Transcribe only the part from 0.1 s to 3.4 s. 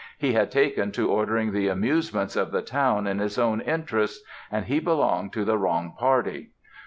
He had taken to ordering the amusements of the town in his